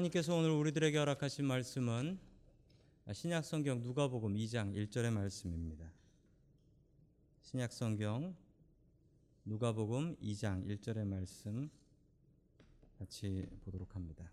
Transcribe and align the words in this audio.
하나님께서 0.00 0.34
오늘 0.34 0.50
우리들에게 0.50 0.96
허락하신 0.96 1.44
말씀은 1.44 2.18
신약 3.12 3.44
성경 3.44 3.82
누가복음 3.82 4.34
2장 4.34 4.74
1절의 4.74 5.10
말씀입니다. 5.10 5.92
신약 7.42 7.72
성경 7.72 8.34
누가복음 9.44 10.16
2장 10.16 10.64
1절의 10.66 11.06
말씀 11.06 11.68
같이 12.98 13.46
보도록 13.64 13.94
합니다. 13.94 14.30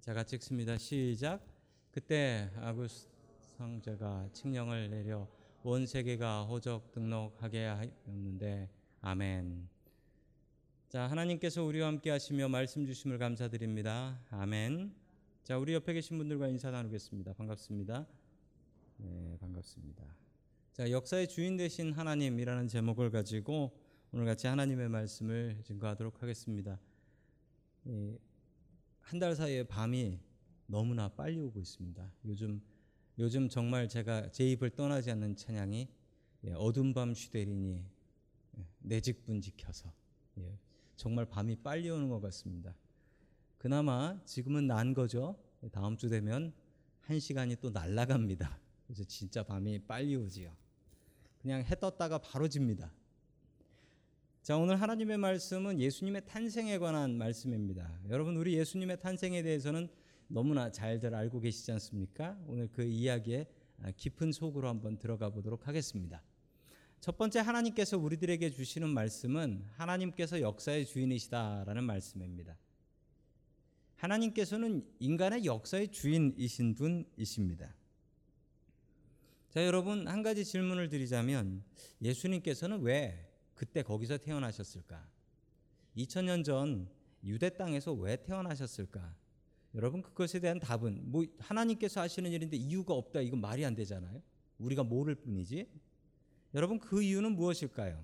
자 0.00 0.14
같이 0.14 0.36
읽습니다. 0.36 0.78
시작. 0.78 1.44
그때 1.90 2.50
아구스 2.56 3.08
성제가 3.58 4.30
칙령을 4.32 4.90
내려 4.90 5.28
온 5.64 5.86
세계가 5.86 6.44
호적 6.44 6.92
등록하게 6.92 7.64
하였는데 7.66 8.70
아멘. 9.02 9.68
자, 10.88 11.02
하나님께서 11.10 11.62
우리와 11.64 11.88
함께 11.88 12.08
하시며 12.08 12.48
말씀 12.48 12.86
주심을 12.86 13.18
감사드립니다. 13.18 14.18
아멘. 14.30 14.94
자, 15.44 15.58
우리 15.58 15.74
옆에 15.74 15.92
계신 15.92 16.16
분들과 16.16 16.48
인사 16.48 16.70
나누겠습니다. 16.70 17.34
반갑습니다. 17.34 18.06
네, 18.96 19.36
반갑습니다. 19.38 20.02
자, 20.72 20.90
역사의 20.90 21.28
주인 21.28 21.58
되신 21.58 21.92
하나님이라는 21.92 22.68
제목을 22.68 23.10
가지고 23.10 23.78
오늘 24.12 24.24
같이 24.24 24.46
하나님의 24.46 24.88
말씀을 24.88 25.60
증거하도록 25.62 26.22
하겠습니다. 26.22 26.80
한 29.00 29.18
달 29.18 29.34
사이에 29.34 29.64
밤이 29.64 30.18
너무나 30.66 31.08
빨리 31.08 31.38
오고 31.40 31.60
있습니다. 31.60 32.12
요즘 32.26 32.62
요즘 33.18 33.48
정말 33.48 33.88
제가 33.88 34.30
제 34.30 34.48
입을 34.50 34.70
떠나지 34.70 35.10
않는 35.10 35.36
찬양이 35.36 35.88
예, 36.44 36.52
어둠 36.52 36.94
밤 36.94 37.12
쉬되리니 37.14 37.84
예, 38.58 38.66
내 38.78 39.00
직분 39.00 39.40
지켜서 39.40 39.92
예, 40.38 40.58
정말 40.98 41.24
밤이 41.26 41.56
빨리 41.62 41.88
오는 41.88 42.08
것 42.08 42.20
같습니다. 42.20 42.74
그나마 43.56 44.20
지금은 44.24 44.66
난 44.66 44.94
거죠. 44.94 45.38
다음 45.70 45.96
주 45.96 46.08
되면 46.08 46.52
한 47.00 47.20
시간이 47.20 47.56
또 47.60 47.70
날아갑니다. 47.70 48.58
그래서 48.84 49.04
진짜 49.04 49.44
밤이 49.44 49.78
빨리 49.86 50.16
오지요. 50.16 50.52
그냥 51.38 51.64
해 51.64 51.74
떴다가 51.76 52.18
바로 52.18 52.48
집니다. 52.48 52.92
자, 54.42 54.56
오늘 54.56 54.80
하나님의 54.80 55.18
말씀은 55.18 55.78
예수님의 55.78 56.26
탄생에 56.26 56.78
관한 56.78 57.16
말씀입니다. 57.16 58.00
여러분, 58.08 58.36
우리 58.36 58.54
예수님의 58.54 59.00
탄생에 59.00 59.42
대해서는 59.42 59.88
너무나 60.26 60.72
잘들 60.72 61.14
알고 61.14 61.40
계시지 61.40 61.70
않습니까? 61.72 62.36
오늘 62.46 62.68
그 62.72 62.82
이야기에 62.82 63.46
깊은 63.96 64.32
속으로 64.32 64.68
한번 64.68 64.98
들어가 64.98 65.30
보도록 65.30 65.68
하겠습니다. 65.68 66.22
첫 67.00 67.16
번째 67.16 67.38
하나님께서 67.38 67.96
우리들에게 67.96 68.50
주시는 68.50 68.88
말씀은 68.88 69.64
하나님께서 69.76 70.40
역사의 70.40 70.84
주인이시다라는 70.86 71.84
말씀입니다. 71.84 72.58
하나님께서는 73.96 74.84
인간의 74.98 75.44
역사의 75.44 75.92
주인이신 75.92 76.74
분이십니다. 76.74 77.72
자, 79.50 79.64
여러분 79.64 80.08
한 80.08 80.22
가지 80.22 80.44
질문을 80.44 80.88
드리자면 80.88 81.62
예수님께서는 82.02 82.80
왜 82.82 83.28
그때 83.54 83.82
거기서 83.82 84.18
태어나셨을까? 84.18 85.08
2000년 85.96 86.44
전 86.44 86.88
유대 87.24 87.48
땅에서 87.48 87.92
왜 87.92 88.16
태어나셨을까? 88.22 89.14
여러분 89.74 90.02
그것에 90.02 90.40
대한 90.40 90.58
답은 90.58 91.10
뭐 91.10 91.24
하나님께서 91.38 92.00
하시는 92.00 92.30
일인데 92.30 92.56
이유가 92.56 92.94
없다 92.94 93.20
이건 93.20 93.40
말이 93.40 93.64
안 93.64 93.74
되잖아요. 93.74 94.20
우리가 94.58 94.82
모를 94.82 95.14
뿐이지. 95.14 95.68
여러분 96.54 96.78
그 96.78 97.02
이유는 97.02 97.32
무엇일까요? 97.32 98.02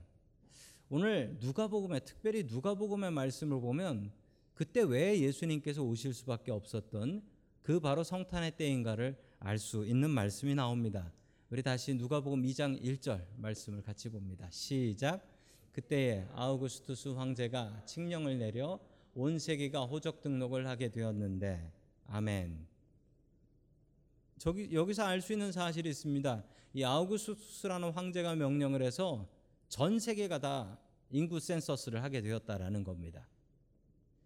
오늘 0.90 1.36
누가복음에 1.40 2.00
특별히 2.00 2.44
누가복음의 2.44 3.10
말씀을 3.10 3.60
보면 3.60 4.12
그때 4.54 4.82
왜 4.82 5.18
예수님께서 5.20 5.82
오실 5.82 6.12
수밖에 6.12 6.52
없었던 6.52 7.22
그 7.62 7.80
바로 7.80 8.04
성탄의 8.04 8.56
때인가를 8.56 9.16
알 9.38 9.58
수 9.58 9.84
있는 9.86 10.10
말씀이 10.10 10.54
나옵니다. 10.54 11.12
우리 11.50 11.62
다시 11.62 11.94
누가복음 11.94 12.42
2장 12.42 12.80
1절 12.82 13.24
말씀을 13.36 13.82
같이 13.82 14.08
봅니다. 14.08 14.48
시작. 14.50 15.26
그때에 15.72 16.26
아우구스투스 16.34 17.08
황제가 17.10 17.84
칙령을 17.86 18.38
내려 18.38 18.78
온 19.14 19.38
세계가 19.38 19.84
호적 19.86 20.20
등록을 20.20 20.66
하게 20.66 20.90
되었는데 20.90 21.72
아멘. 22.06 22.66
저기 24.38 24.72
여기서 24.72 25.04
알 25.04 25.20
수 25.20 25.32
있는 25.32 25.50
사실이 25.50 25.88
있습니다. 25.88 26.44
이 26.74 26.82
아우구스투스라는 26.82 27.92
황제가 27.92 28.34
명령을 28.34 28.82
해서 28.82 29.28
전 29.68 29.98
세계가 29.98 30.38
다 30.40 30.78
인구 31.10 31.38
센서스를 31.38 32.02
하게 32.02 32.20
되었다라는 32.20 32.82
겁니다. 32.82 33.26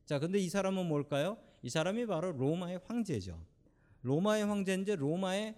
자, 0.07 0.19
근데 0.19 0.39
이 0.39 0.49
사람은 0.49 0.87
뭘까요? 0.87 1.37
이 1.63 1.69
사람이 1.69 2.07
바로 2.07 2.33
로마의 2.33 2.81
황제죠. 2.87 3.39
로마의 4.03 4.47
황제인데 4.47 4.97
로마의 4.97 5.55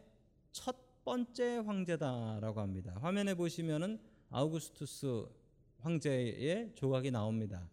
첫 0.50 1.04
번째 1.04 1.58
황제다라고 1.58 2.60
합니다. 2.60 2.96
화면에 3.00 3.34
보시면은 3.34 4.00
아우구스투스 4.30 5.26
황제의 5.78 6.72
조각이 6.74 7.12
나옵니다. 7.12 7.68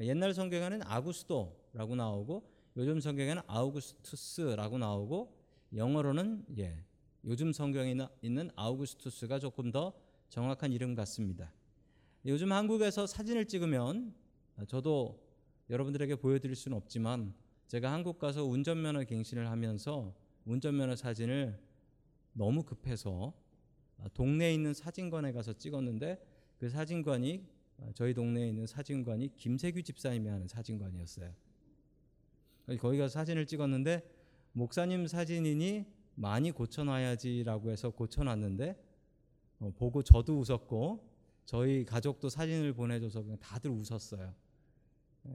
옛날 0.00 0.34
성경에는 0.34 0.82
아구스토라고 0.82 1.96
나오고 1.96 2.50
요즘 2.76 3.00
성경에는 3.00 3.42
아우구스투스라고 3.46 4.78
나오고 4.78 5.34
영어로는 5.74 6.44
예, 6.58 6.84
요즘 7.24 7.52
성경에 7.52 7.94
있는 8.20 8.50
아우구스투스가 8.56 9.38
조금 9.38 9.70
더 9.70 9.92
정확한 10.28 10.72
이름 10.72 10.94
같습니다. 10.96 11.52
요즘 12.26 12.50
한국에서 12.50 13.06
사진을 13.06 13.46
찍으면 13.46 14.12
저도 14.66 15.20
여러분들에게 15.70 16.16
보여드릴 16.16 16.56
수는 16.56 16.76
없지만 16.76 17.32
제가 17.68 17.92
한국 17.92 18.18
가서 18.18 18.44
운전면허 18.44 19.04
갱신을 19.04 19.48
하면서 19.48 20.14
운전면허 20.44 20.96
사진을 20.96 21.58
너무 22.32 22.64
급해서 22.64 23.32
동네에 24.14 24.52
있는 24.52 24.74
사진관에 24.74 25.32
가서 25.32 25.52
찍었는데 25.52 26.20
그 26.58 26.68
사진관이 26.68 27.46
저희 27.94 28.14
동네에 28.14 28.48
있는 28.48 28.66
사진관이 28.66 29.36
김세규 29.36 29.82
집사님이 29.82 30.28
하는 30.28 30.48
사진관이었어요. 30.48 31.32
거기 32.80 32.98
가서 32.98 33.12
사진을 33.12 33.46
찍었는데 33.46 34.02
목사님 34.52 35.06
사진이니 35.06 36.01
많이 36.22 36.52
고쳐놔야지라고 36.52 37.72
해서 37.72 37.90
고쳐놨는데 37.90 38.80
어, 39.58 39.72
보고 39.76 40.04
저도 40.04 40.38
웃었고 40.38 41.04
저희 41.44 41.84
가족도 41.84 42.28
사진을 42.28 42.74
보내줘서 42.74 43.22
그냥 43.22 43.38
다들 43.40 43.72
웃었어요. 43.72 44.32
예, 45.26 45.32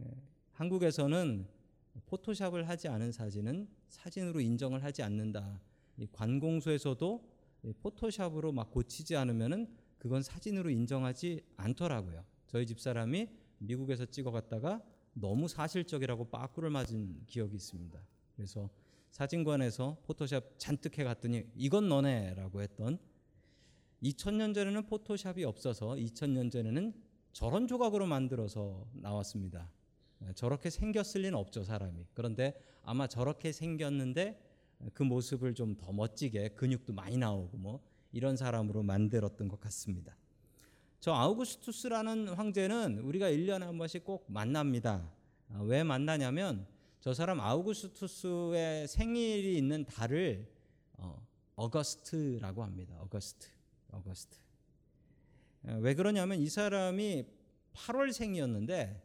한국에서는 0.54 1.46
포토샵을 2.06 2.70
하지 2.70 2.88
않은 2.88 3.12
사진은 3.12 3.68
사진으로 3.90 4.40
인정을 4.40 4.82
하지 4.82 5.04
않는다. 5.04 5.60
관공서에서도 6.14 7.24
포토샵으로 7.82 8.54
막 8.54 8.72
고치지 8.72 9.18
않으면은 9.18 9.68
그건 9.98 10.24
사진으로 10.24 10.70
인정하지 10.70 11.42
않더라고요. 11.58 12.24
저희 12.48 12.66
집사람이 12.66 13.28
미국에서 13.58 14.06
찍어갔다가 14.06 14.82
너무 15.14 15.50
사실적이라고 15.50 16.30
빠꾸를 16.30 16.70
맞은 16.70 17.26
기억이 17.26 17.56
있습니다. 17.56 18.00
그래서 18.36 18.70
사진관에서 19.12 19.98
포토샵 20.04 20.58
잔뜩 20.58 20.98
해 21.00 21.04
갔더니 21.04 21.46
이건 21.56 21.90
너네라고 21.90 22.62
했던 22.62 23.00
2000년 24.04 24.54
전에는 24.54 24.86
포토샵이 24.86 25.44
없어서 25.44 25.96
2000년 25.96 26.52
전에는 26.52 26.94
저런 27.34 27.68
조각으로 27.68 28.06
만들어서 28.06 28.88
나왔습니다. 28.94 29.72
저렇게 30.36 30.70
생겼을 30.70 31.22
리는 31.22 31.38
없죠 31.38 31.64
사람이. 31.64 32.06
그런데 32.14 32.60
아마 32.84 33.08
저렇게 33.08 33.52
생겼는데 33.52 34.44
그 34.94 35.04
모습을 35.04 35.54
좀 35.56 35.76
더 35.78 35.92
멋지게 35.92 36.50
근육도 36.50 36.94
많이 36.94 37.18
나오고 37.18 37.58
뭐 37.58 37.82
이런 38.12 38.38
사람으로 38.38 38.84
만들었던 38.84 39.48
것 39.48 39.60
같습니다. 39.60 40.16
저 41.00 41.14
아우구스투스라는 41.14 42.30
황제는 42.30 43.00
우리가 43.00 43.30
1년에 43.30 43.62
한 43.62 43.78
번씩 43.78 44.04
꼭 44.04 44.26
만납니다. 44.28 45.12
왜 45.62 45.84
만나냐면 45.84 46.66
저 47.00 47.14
사람 47.14 47.40
아우구스투스의 47.40 48.88
생일이 48.88 49.58
있는 49.58 49.86
달을 49.86 50.48
어, 50.98 51.26
어거스트라고 51.56 52.64
합니다. 52.64 52.96
어거스트. 53.00 53.48
어거스트. 53.92 54.38
왜 55.64 55.94
그러냐면 55.94 56.40
이 56.40 56.50
사람이 56.50 57.26
8월 57.74 58.12
생이었는데 58.12 59.04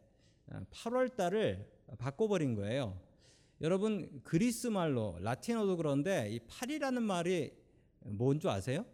8월 0.70 1.14
달을 1.14 1.70
바꿔버린 1.98 2.54
거예요. 2.54 2.98
여러분 3.60 4.20
그리스 4.24 4.66
말로 4.68 5.16
라틴어도 5.20 5.76
그런데 5.76 6.30
이 6.30 6.40
8이라는 6.40 7.00
말이 7.02 7.52
뭔 8.00 8.40
줄 8.40 8.50
아세요? 8.50 8.84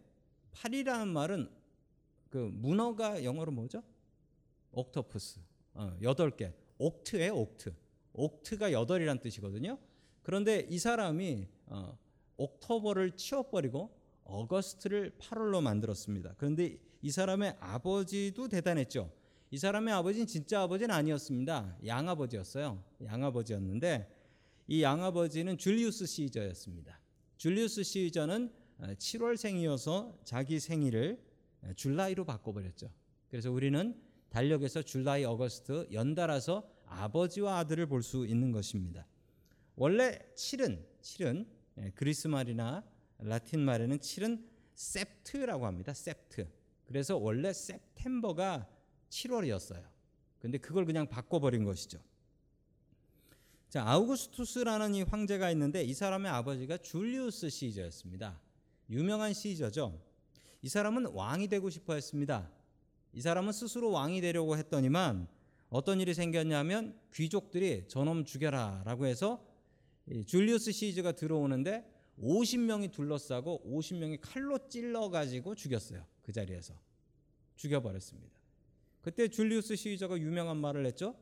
8이라는 0.53 1.07
말은 1.07 1.49
그 2.29 2.37
문어가 2.37 3.23
영어로 3.23 3.51
뭐죠? 3.51 3.81
옥토푸스. 4.71 5.39
어, 5.73 5.97
8개. 6.01 6.53
옥트예요, 6.77 7.33
옥트. 7.35 7.73
옥트가 8.19 8.71
8이란 8.71 9.21
뜻이거든요. 9.21 9.77
그런데 10.21 10.67
이 10.69 10.77
사람이 10.77 11.47
어, 11.67 11.97
옥토버를 12.37 13.11
치워버리고 13.15 13.97
어거스트를 14.25 15.13
8월로 15.19 15.61
만들었습니다. 15.61 16.35
그런데 16.37 16.77
이 17.01 17.11
사람의 17.11 17.55
아버지도 17.59 18.47
대단했죠. 18.47 19.11
이 19.51 19.57
사람의 19.57 19.93
아버지는 19.93 20.27
진짜 20.27 20.61
아버지는 20.61 20.93
아니었습니다. 20.93 21.77
양아버지였어요. 21.85 22.83
양아버지였는데 23.03 24.15
이 24.67 24.83
양아버지는 24.83 25.57
줄리우스 25.57 26.05
시저였습니다. 26.05 26.99
줄리우스 27.37 27.83
시저는 27.83 28.51
7월생이어서 28.79 30.13
자기 30.23 30.59
생일을 30.59 31.19
줄라이로 31.75 32.25
바꿔버렸죠. 32.25 32.91
그래서 33.29 33.51
우리는 33.51 33.99
달력에서 34.29 34.83
줄라이, 34.83 35.23
어거스트 35.25 35.87
연달아서 35.91 36.69
아버지와 36.89 37.59
아들을 37.59 37.85
볼 37.87 38.01
수 38.03 38.25
있는 38.25 38.51
것입니다. 38.51 39.05
원래 39.75 40.19
7은 40.35 40.83
7은 41.01 41.47
그리스 41.95 42.27
말이나 42.27 42.83
라틴 43.19 43.61
말에는 43.61 43.97
7은 43.99 44.45
세프트라고 44.73 45.65
합니다. 45.65 45.93
세프트. 45.93 46.47
그래서 46.85 47.17
원래 47.17 47.53
세프템버가 47.53 48.67
7월이었어요. 49.09 49.83
근데 50.39 50.57
그걸 50.57 50.85
그냥 50.85 51.07
바꿔 51.07 51.39
버린 51.39 51.63
것이죠. 51.65 51.99
자, 53.69 53.83
아우구스투스라는 53.87 54.95
이 54.95 55.03
황제가 55.03 55.51
있는데 55.51 55.83
이 55.83 55.93
사람의 55.93 56.31
아버지가 56.31 56.77
줄리우스 56.77 57.49
시저였습니다. 57.49 58.39
유명한 58.89 59.33
시저죠. 59.33 60.01
이 60.61 60.69
사람은 60.69 61.07
왕이 61.07 61.47
되고 61.47 61.69
싶어 61.69 61.93
했습니다. 61.93 62.49
이 63.13 63.21
사람은 63.21 63.51
스스로 63.51 63.91
왕이 63.91 64.21
되려고 64.21 64.57
했더니만 64.57 65.27
어떤 65.69 66.01
일이 66.01 66.13
생겼냐면 66.13 66.99
귀족들이 67.13 67.87
저놈 67.87 68.25
죽여라 68.25 68.83
라고 68.85 69.05
해서 69.05 69.45
줄리우스 70.25 70.71
시저가 70.71 71.11
들어오는데 71.13 71.85
50명이 72.19 72.91
둘러싸고 72.91 73.63
50명이 73.65 74.19
칼로 74.21 74.67
찔러 74.67 75.09
가지고 75.09 75.55
죽였어요. 75.55 76.05
그 76.21 76.31
자리에서 76.31 76.73
죽여 77.55 77.81
버렸습니다. 77.81 78.39
그때 79.01 79.27
줄리우스 79.27 79.75
시저가 79.75 80.17
유명한 80.19 80.57
말을 80.57 80.85
했죠. 80.85 81.15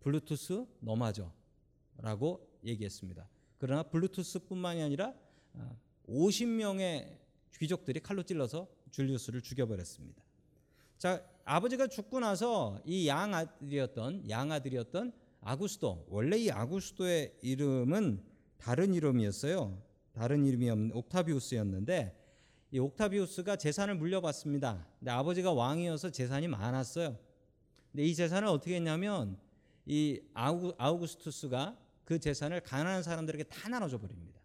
블루투스 0.00 0.66
넘어져 0.80 1.32
라고 1.98 2.48
얘기했습니다. 2.64 3.28
그러나 3.58 3.82
블루투스뿐만이 3.82 4.82
아니라 4.82 5.14
50명의 6.08 7.06
아, 7.06 7.18
귀족들이 7.58 8.00
칼로 8.00 8.22
찔러서 8.22 8.68
줄리우스를 8.90 9.40
죽여버렸습니다. 9.40 10.22
자, 10.98 11.24
아버지가 11.46 11.86
죽고 11.86 12.18
나서 12.18 12.80
이 12.84 13.06
양아들이었던 13.06 14.28
양아들이었던 14.28 15.12
아구스도 15.40 16.04
원래 16.08 16.36
이 16.36 16.50
아구스도의 16.50 17.36
이름은 17.40 18.20
다른 18.58 18.92
이름이었어요. 18.92 19.80
다른 20.12 20.44
이름이 20.44 20.68
없는 20.68 20.92
옥타비우스였는데 20.92 22.20
이 22.72 22.78
옥타비우스가 22.80 23.56
재산을 23.56 23.94
물려받습니다. 23.94 24.88
근데 24.98 25.10
아버지가 25.12 25.52
왕이어서 25.52 26.10
재산이 26.10 26.48
많았어요. 26.48 27.16
근데 27.92 28.04
이 28.04 28.12
재산을 28.12 28.48
어떻게 28.48 28.74
했냐면 28.74 29.38
이 29.86 30.20
아우, 30.34 30.74
아우구스투스가 30.76 31.78
그 32.04 32.18
재산을 32.18 32.60
가난한 32.60 33.04
사람들에게 33.04 33.44
다 33.44 33.68
나눠줘 33.68 33.98
버립니다. 33.98 34.40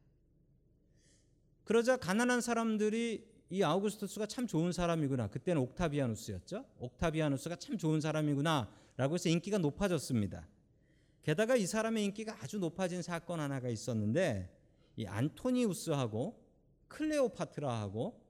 그러자 1.64 1.98
가난한 1.98 2.42
사람들이 2.42 3.31
이 3.54 3.64
아우구스투스가 3.64 4.28
참 4.28 4.48
좋은 4.48 4.72
사람이구나. 4.72 5.28
그때는 5.28 5.62
옥타비아누스였죠. 5.64 6.64
옥타비아누스가 6.80 7.58
참 7.58 7.78
좋은 7.78 8.00
사람이구나라고 8.00 9.16
해서 9.16 9.28
인기가 9.28 9.58
높아졌습니다. 9.58 10.48
게다가 11.22 11.58
이 11.58 11.68
사람의 11.68 12.06
인기가 12.06 12.38
아주 12.42 12.60
높아진 12.60 13.02
사건 13.02 13.42
하나가 13.42 13.68
있었는데 13.68 14.50
이 14.96 15.06
안토니우스하고 15.06 16.42
클레오파트라하고 16.88 18.22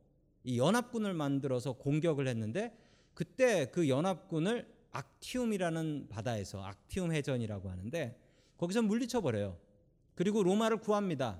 이 0.43 0.57
연합군을 0.57 1.13
만들어서 1.13 1.73
공격을 1.73 2.27
했는데 2.27 2.75
그때 3.13 3.69
그 3.69 3.89
연합군을 3.89 4.67
악티움이라는 4.91 6.07
바다에서 6.09 6.63
악티움 6.63 7.13
해전이라고 7.13 7.69
하는데 7.69 8.19
거기서 8.57 8.81
물리쳐 8.81 9.21
버려요. 9.21 9.59
그리고 10.15 10.41
로마를 10.41 10.77
구합니다. 10.77 11.39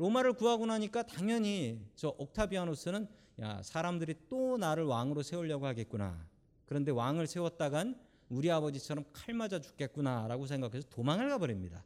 로마를 0.00 0.32
구하고 0.32 0.64
나니까 0.64 1.02
당연히 1.02 1.78
저 1.94 2.08
옥타비아누스는 2.16 3.06
야, 3.42 3.60
사람들이 3.62 4.14
또 4.30 4.56
나를 4.56 4.84
왕으로 4.84 5.22
세우려고 5.22 5.66
하겠구나. 5.66 6.26
그런데 6.64 6.90
왕을 6.90 7.26
세웠다간 7.26 8.00
우리 8.30 8.50
아버지처럼 8.50 9.04
칼 9.12 9.34
맞아 9.34 9.60
죽겠구나라고 9.60 10.46
생각해서 10.46 10.88
도망을 10.88 11.28
가버립니다. 11.28 11.84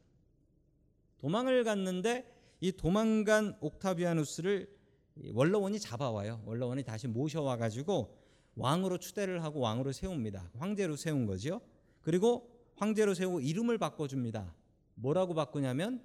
도망을 1.18 1.64
갔는데 1.64 2.32
이 2.60 2.70
도망간 2.70 3.56
옥타비아누스를 3.60 4.72
원로원이 5.32 5.80
잡아와요. 5.80 6.40
원로원이 6.46 6.84
다시 6.84 7.08
모셔와 7.08 7.56
가지고 7.56 8.16
왕으로 8.54 8.98
추대를 8.98 9.42
하고 9.42 9.58
왕으로 9.58 9.90
세웁니다. 9.90 10.52
황제로 10.56 10.94
세운 10.94 11.26
거죠. 11.26 11.60
그리고 12.00 12.48
황제로 12.76 13.12
세우고 13.12 13.40
이름을 13.40 13.78
바꿔줍니다. 13.78 14.54
뭐라고 14.94 15.34
바꾸냐면 15.34 16.00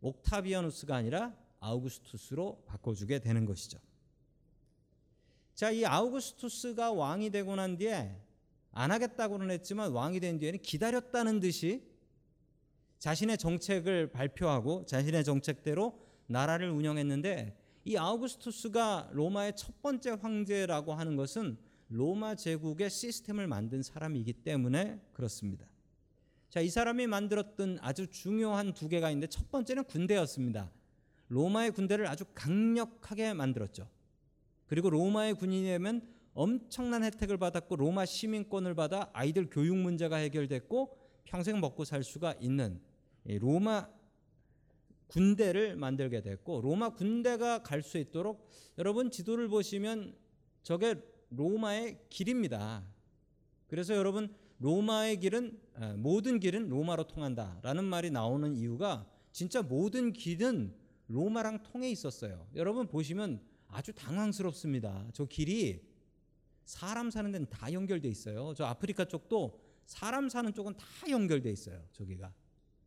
옥타비아누스가 0.00 0.96
아니라 0.96 1.40
아우구스투스로 1.62 2.64
바꿔주게 2.66 3.20
되는 3.20 3.46
것이죠. 3.46 3.78
자, 5.54 5.70
이 5.70 5.84
아우구스투스가 5.84 6.92
왕이 6.92 7.30
되고 7.30 7.54
난 7.54 7.76
뒤에 7.76 8.16
안 8.72 8.90
하겠다고는 8.90 9.50
했지만 9.50 9.92
왕이 9.92 10.20
된 10.20 10.38
뒤에는 10.38 10.60
기다렸다는 10.60 11.40
듯이 11.40 11.86
자신의 12.98 13.38
정책을 13.38 14.12
발표하고 14.12 14.86
자신의 14.86 15.24
정책대로 15.24 15.98
나라를 16.26 16.70
운영했는데 16.70 17.58
이 17.84 17.96
아우구스투스가 17.96 19.10
로마의 19.12 19.56
첫 19.56 19.82
번째 19.82 20.10
황제라고 20.10 20.94
하는 20.94 21.16
것은 21.16 21.58
로마 21.88 22.34
제국의 22.34 22.88
시스템을 22.90 23.46
만든 23.46 23.82
사람이기 23.82 24.32
때문에 24.32 25.00
그렇습니다. 25.12 25.66
자, 26.48 26.60
이 26.60 26.68
사람이 26.68 27.06
만들었던 27.06 27.78
아주 27.82 28.06
중요한 28.08 28.72
두 28.72 28.88
개가 28.88 29.10
있는데 29.10 29.26
첫 29.26 29.50
번째는 29.50 29.84
군대였습니다. 29.84 30.70
로마의 31.32 31.70
군대를 31.70 32.06
아주 32.06 32.24
강력하게 32.34 33.32
만들었죠. 33.32 33.88
그리고 34.66 34.90
로마의 34.90 35.34
군인이 35.34 35.66
되면 35.66 36.06
엄청난 36.34 37.02
혜택을 37.04 37.38
받았고 37.38 37.76
로마 37.76 38.04
시민권을 38.04 38.74
받아 38.74 39.10
아이들 39.12 39.48
교육 39.50 39.76
문제가 39.76 40.16
해결됐고 40.16 40.98
평생 41.24 41.60
먹고 41.60 41.84
살 41.84 42.02
수가 42.02 42.34
있는 42.40 42.80
로마 43.24 43.88
군대를 45.08 45.76
만들게 45.76 46.20
됐고 46.22 46.60
로마 46.60 46.90
군대가 46.90 47.62
갈 47.62 47.82
수 47.82 47.98
있도록 47.98 48.48
여러분 48.78 49.10
지도를 49.10 49.48
보시면 49.48 50.14
저게 50.62 50.96
로마의 51.30 51.98
길입니다. 52.08 52.84
그래서 53.68 53.94
여러분 53.94 54.34
로마의 54.58 55.18
길은 55.20 55.58
모든 55.96 56.40
길은 56.40 56.68
로마로 56.68 57.04
통한다라는 57.04 57.84
말이 57.84 58.10
나오는 58.10 58.54
이유가 58.54 59.06
진짜 59.32 59.62
모든 59.62 60.12
길은 60.12 60.81
로마랑 61.12 61.62
통해 61.62 61.90
있었어요. 61.90 62.46
여러분 62.54 62.86
보시면 62.88 63.40
아주 63.68 63.92
당황스럽습니다. 63.92 65.08
저 65.12 65.26
길이 65.26 65.82
사람 66.64 67.10
사는 67.10 67.30
데는 67.30 67.46
다 67.50 67.72
연결돼 67.72 68.08
있어요. 68.08 68.54
저 68.56 68.64
아프리카 68.64 69.04
쪽도 69.04 69.60
사람 69.84 70.28
사는 70.28 70.52
쪽은 70.54 70.76
다 70.76 70.86
연결돼 71.10 71.50
있어요. 71.50 71.82
저기가 71.92 72.32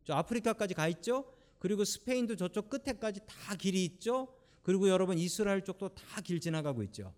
저 0.04 0.14
아프리카까지 0.14 0.74
가 0.74 0.88
있죠. 0.88 1.24
그리고 1.58 1.84
스페인도 1.84 2.36
저쪽 2.36 2.68
끝에까지 2.68 3.20
다 3.26 3.54
길이 3.56 3.84
있죠. 3.84 4.28
그리고 4.62 4.88
여러분 4.88 5.18
이스라엘 5.18 5.62
쪽도 5.64 5.90
다 5.90 6.20
길 6.20 6.40
지나가고 6.40 6.82
있죠. 6.84 7.14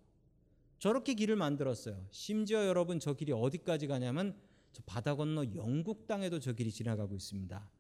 저렇게 0.79 1.15
길을 1.15 1.37
만들었어요. 1.37 2.07
심지어 2.11 2.67
여러분 2.67 3.00
저 3.00 3.15
길이 3.15 3.33
어디까지 3.33 3.87
가냐면 3.87 4.37
저 4.73 4.83
바다 4.85 5.15
건너 5.17 5.45
영국 5.55 6.07
땅에도 6.07 6.38
저 6.38 6.53
길이 6.53 6.71
지나가고 6.71 7.17
있습니다. 7.17 7.71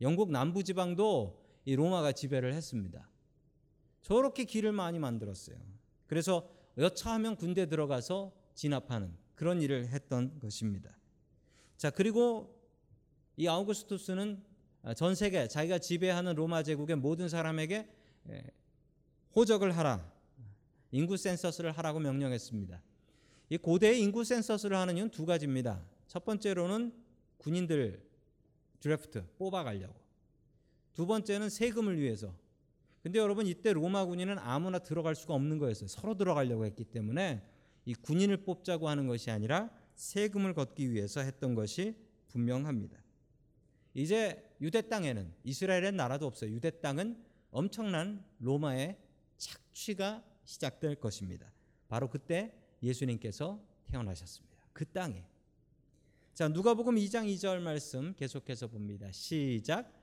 영국 0.00 0.30
남부 0.30 0.62
지방도 0.62 1.47
이 1.68 1.76
로마가 1.76 2.12
지배를 2.12 2.54
했습니다. 2.54 3.06
저렇게 4.00 4.44
길을 4.44 4.72
많이 4.72 4.98
만들었어요. 4.98 5.58
그래서 6.06 6.48
여차하면 6.78 7.36
군대 7.36 7.66
들어가서 7.66 8.32
진압하는 8.54 9.14
그런 9.34 9.60
일을 9.60 9.88
했던 9.88 10.38
것입니다. 10.38 10.96
자, 11.76 11.90
그리고 11.90 12.58
이 13.36 13.46
아우구스투스는 13.46 14.42
전 14.96 15.14
세계 15.14 15.46
자기가 15.46 15.78
지배하는 15.78 16.36
로마 16.36 16.62
제국의 16.62 16.96
모든 16.96 17.28
사람에게 17.28 17.86
호적을 19.36 19.76
하라. 19.76 20.10
인구 20.90 21.18
센서스를 21.18 21.72
하라고 21.72 22.00
명령했습니다. 22.00 22.82
이 23.50 23.58
고대의 23.58 24.00
인구 24.00 24.24
센서스를 24.24 24.74
하는 24.74 24.96
이유는 24.96 25.10
두 25.10 25.26
가지입니다. 25.26 25.84
첫 26.06 26.24
번째로는 26.24 26.94
군인들 27.36 28.08
드래프트 28.80 29.26
뽑아가려고. 29.36 30.07
두 30.98 31.06
번째는 31.06 31.48
세금을 31.48 32.00
위해서. 32.00 32.34
근데 33.04 33.20
여러분 33.20 33.46
이때 33.46 33.72
로마 33.72 34.04
군인은 34.04 34.36
아무나 34.40 34.80
들어갈 34.80 35.14
수가 35.14 35.32
없는 35.32 35.58
거였어요. 35.58 35.86
서로 35.86 36.16
들어가려고 36.16 36.66
했기 36.66 36.82
때문에 36.82 37.40
이 37.84 37.94
군인을 37.94 38.38
뽑자고 38.38 38.88
하는 38.88 39.06
것이 39.06 39.30
아니라 39.30 39.70
세금을 39.94 40.54
걷기 40.54 40.90
위해서 40.90 41.20
했던 41.20 41.54
것이 41.54 41.94
분명합니다. 42.26 42.98
이제 43.94 44.44
유대 44.60 44.88
땅에는 44.88 45.32
이스라엘의 45.44 45.92
나라도 45.92 46.26
없어요. 46.26 46.50
유대 46.50 46.80
땅은 46.80 47.16
엄청난 47.52 48.24
로마의 48.40 48.98
착취가 49.36 50.24
시작될 50.46 50.96
것입니다. 50.96 51.52
바로 51.86 52.10
그때 52.10 52.52
예수님께서 52.82 53.64
태어나셨습니다. 53.86 54.56
그 54.72 54.84
땅에. 54.84 55.24
자, 56.34 56.48
누가복음 56.48 56.96
2장 56.96 57.32
2절 57.32 57.60
말씀 57.60 58.14
계속해서 58.14 58.66
봅니다. 58.66 59.12
시작. 59.12 59.97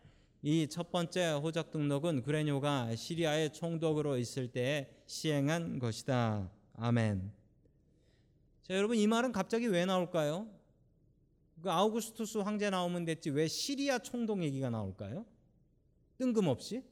이 0.47 0.67
첫 0.67 0.91
번째 0.91 1.39
호적 1.41 1.71
등록은 1.71 2.21
구레뇨가 2.21 2.95
시리아의 2.95 3.51
총독으로 3.51 4.19
있을 4.19 4.47
때에 4.47 4.87
시행한 5.07 5.79
것이다. 5.79 6.51
아멘. 6.75 7.31
자, 8.61 8.75
여러분 8.75 8.95
이 8.95 9.07
말은 9.07 9.31
갑자기 9.31 9.65
왜 9.65 9.85
나올까요? 9.85 10.47
그 11.63 11.71
아우구스투스 11.71 12.37
황제 12.37 12.69
나오면 12.69 13.05
됐지 13.05 13.31
왜 13.31 13.47
시리아 13.47 13.97
총독 13.97 14.43
얘기가 14.43 14.69
나올까요? 14.69 15.25
뜬금없이? 16.19 16.83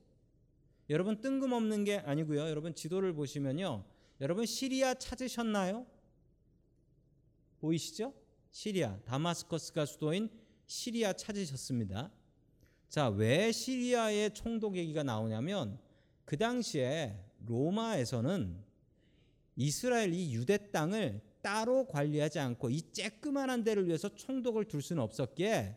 여러분 0.89 1.21
뜬금없는 1.21 1.83
게 1.83 1.97
아니고요. 1.99 2.49
여러분 2.49 2.73
지도를 2.73 3.13
보시면요. 3.13 3.85
여러분 4.19 4.47
시리아 4.47 4.95
찾으셨나요? 4.95 5.85
보이시죠? 7.59 8.15
시리아 8.49 8.97
다마스커스가 9.05 9.85
수도인 9.85 10.31
시리아 10.65 11.13
찾으셨습니다. 11.13 12.09
자, 12.93 13.09
왜 13.09 13.51
시리아의 13.51 14.35
총독 14.35 14.75
얘기가 14.75 15.01
나오냐면 15.01 15.79
그 16.25 16.37
당시에 16.37 17.17
로마에서는 17.47 18.63
이스라엘 19.55 20.13
이 20.13 20.31
유대 20.35 20.69
땅을 20.69 21.19
따로 21.41 21.87
관리하지 21.87 22.37
않고 22.37 22.69
이 22.69 22.81
쬐끄만한 22.91 23.65
데를 23.65 23.87
위해서 23.87 24.09
총독을 24.09 24.65
둘 24.65 24.83
수는 24.83 25.01
없었기에 25.01 25.75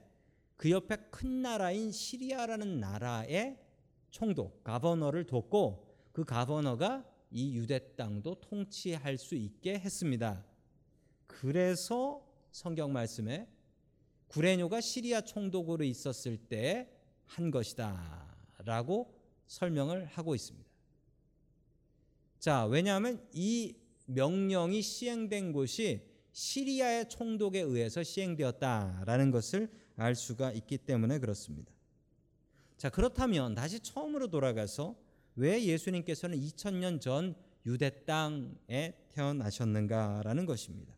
그 0.58 0.70
옆에 0.70 0.96
큰 1.10 1.40
나라인 1.40 1.90
시리아라는 1.90 2.80
나라의 2.80 3.64
총독 4.10 4.62
가버너를 4.62 5.24
뒀고 5.24 5.88
그 6.12 6.22
가버너가 6.22 7.02
이 7.30 7.56
유대 7.56 7.96
땅도 7.96 8.42
통치할 8.42 9.16
수 9.16 9.36
있게 9.36 9.78
했습니다. 9.78 10.44
그래서 11.26 12.22
성경 12.50 12.92
말씀에 12.92 13.48
구레뇨가 14.26 14.82
시리아 14.82 15.22
총독으로 15.22 15.82
있었을 15.82 16.36
때 16.36 16.92
한 17.26 17.50
것이다 17.50 18.36
라고 18.64 19.14
설명을 19.46 20.06
하고 20.06 20.34
있습니다. 20.34 20.68
자, 22.38 22.64
왜냐하면 22.66 23.26
이 23.32 23.74
명령이 24.06 24.82
시행된 24.82 25.52
곳이 25.52 26.02
시리아의 26.32 27.08
총독에 27.08 27.60
의해서 27.60 28.02
시행되었다라는 28.02 29.30
것을 29.30 29.70
알 29.96 30.14
수가 30.14 30.52
있기 30.52 30.78
때문에 30.78 31.18
그렇습니다. 31.18 31.72
자, 32.76 32.90
그렇다면 32.90 33.54
다시 33.54 33.80
처음으로 33.80 34.28
돌아가서 34.28 34.94
왜 35.34 35.64
예수님께서는 35.64 36.38
2000년 36.38 37.00
전 37.00 37.34
유대 37.64 38.04
땅에 38.04 38.94
태어나셨는가라는 39.12 40.46
것입니다. 40.46 40.94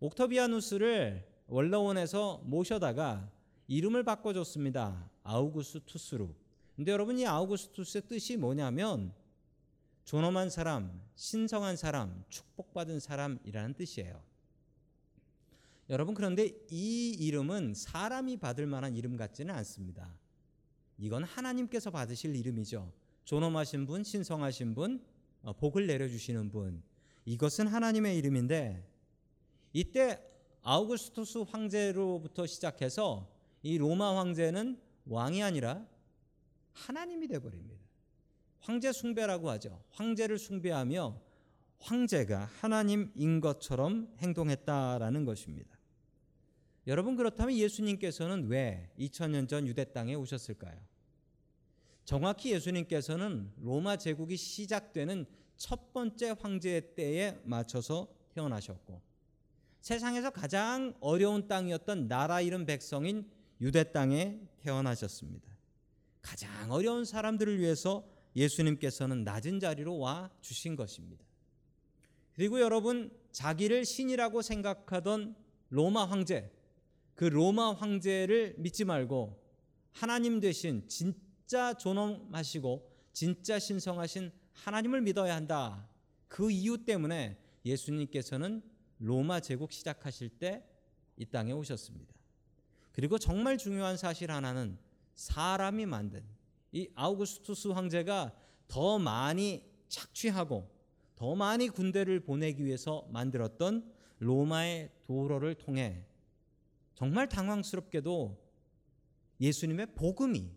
옥터비아누스를 0.00 1.26
원로원에서 1.46 2.42
모셔다가 2.44 3.30
이름을 3.70 4.02
바꿔줬습니다. 4.02 5.08
아우구스투스로. 5.22 6.34
근데 6.74 6.90
여러분 6.90 7.16
이 7.16 7.24
아우구스투스의 7.24 8.02
뜻이 8.08 8.36
뭐냐면 8.36 9.14
존엄한 10.04 10.50
사람, 10.50 11.00
신성한 11.14 11.76
사람, 11.76 12.24
축복받은 12.28 12.98
사람이라는 12.98 13.74
뜻이에요. 13.74 14.20
여러분 15.88 16.14
그런데 16.14 16.50
이 16.68 17.10
이름은 17.20 17.74
사람이 17.74 18.38
받을 18.38 18.66
만한 18.66 18.96
이름 18.96 19.16
같지는 19.16 19.54
않습니다. 19.54 20.12
이건 20.98 21.22
하나님께서 21.22 21.92
받으실 21.92 22.34
이름이죠. 22.34 22.92
존엄하신 23.24 23.86
분, 23.86 24.02
신성하신 24.02 24.74
분, 24.74 25.00
어, 25.42 25.52
복을 25.52 25.86
내려주시는 25.86 26.50
분. 26.50 26.82
이것은 27.24 27.68
하나님의 27.68 28.18
이름인데 28.18 28.84
이때 29.72 30.20
아우구스투스 30.62 31.44
황제로부터 31.48 32.48
시작해서 32.48 33.38
이 33.62 33.78
로마 33.78 34.16
황제는 34.18 34.80
왕이 35.06 35.42
아니라 35.42 35.86
하나님이 36.72 37.28
돼 37.28 37.38
버립니다. 37.38 37.84
황제 38.60 38.92
숭배라고 38.92 39.50
하죠. 39.50 39.82
황제를 39.90 40.38
숭배하며 40.38 41.20
황제가 41.80 42.50
하나님인 42.60 43.40
것처럼 43.40 44.14
행동했다라는 44.18 45.24
것입니다. 45.24 45.78
여러분 46.86 47.16
그렇다면 47.16 47.56
예수님께서는 47.56 48.48
왜 48.48 48.90
2000년 48.98 49.48
전 49.48 49.66
유대 49.66 49.84
땅에 49.84 50.14
오셨을까요? 50.14 50.78
정확히 52.04 52.52
예수님께서는 52.52 53.52
로마 53.58 53.96
제국이 53.96 54.36
시작되는 54.36 55.26
첫 55.56 55.92
번째 55.92 56.34
황제 56.40 56.94
때에 56.96 57.38
맞춰서 57.44 58.08
태어나셨고 58.30 59.00
세상에서 59.80 60.30
가장 60.30 60.94
어려운 61.00 61.46
땅이었던 61.48 62.08
나라 62.08 62.40
이름 62.40 62.66
백성인 62.66 63.30
유대 63.60 63.92
땅에 63.92 64.40
태어나셨습니다. 64.58 65.48
가장 66.22 66.70
어려운 66.70 67.04
사람들을 67.04 67.58
위해서 67.58 68.06
예수님께서는 68.36 69.24
낮은 69.24 69.60
자리로 69.60 69.98
와 69.98 70.30
주신 70.40 70.76
것입니다. 70.76 71.24
그리고 72.34 72.60
여러분 72.60 73.10
자기를 73.32 73.84
신이라고 73.84 74.42
생각하던 74.42 75.34
로마 75.68 76.04
황제 76.04 76.50
그 77.14 77.24
로마 77.24 77.72
황제를 77.72 78.54
믿지 78.58 78.84
말고 78.84 79.38
하나님 79.92 80.40
대신 80.40 80.86
진짜 80.88 81.74
존엄하시고 81.74 82.88
진짜 83.12 83.58
신성하신 83.58 84.30
하나님을 84.52 85.02
믿어야 85.02 85.34
한다. 85.34 85.88
그 86.28 86.50
이유 86.50 86.84
때문에 86.84 87.36
예수님께서는 87.64 88.62
로마 88.98 89.40
제국 89.40 89.72
시작하실 89.72 90.30
때 90.30 90.70
이 91.20 91.26
땅에 91.26 91.52
오셨습니다. 91.52 92.14
그리고 92.92 93.18
정말 93.18 93.58
중요한 93.58 93.96
사실 93.96 94.30
하나는 94.30 94.78
사람이 95.14 95.86
만든 95.86 96.24
이 96.72 96.88
아우구스투스 96.94 97.68
황제가 97.68 98.32
더 98.68 98.98
많이 98.98 99.64
착취하고 99.88 100.68
더 101.16 101.34
많이 101.34 101.68
군대를 101.68 102.20
보내기 102.20 102.64
위해서 102.64 103.06
만들었던 103.10 103.92
로마의 104.20 104.90
도로를 105.02 105.54
통해 105.56 106.04
정말 106.94 107.28
당황스럽게도 107.28 108.38
예수님의 109.40 109.94
복음이 109.94 110.50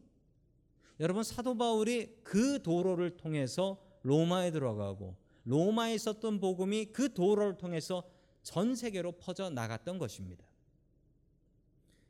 여러분 0.99 1.23
사도 1.23 1.57
바울이 1.57 2.19
그 2.23 2.61
도로를 2.61 3.17
통해서 3.17 3.81
로마에 4.03 4.51
들어가고 4.51 5.15
로마에 5.45 5.95
있었던 5.95 6.39
복음이 6.39 6.85
그 6.93 7.13
도로를 7.13 7.57
통해서 7.57 8.03
전 8.41 8.75
세계로 8.75 9.13
퍼져 9.13 9.49
나갔던 9.49 9.97
것입니다. 9.97 10.45